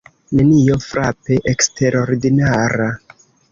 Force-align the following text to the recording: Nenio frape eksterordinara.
Nenio 0.37 0.77
frape 0.85 1.37
eksterordinara. 1.53 2.91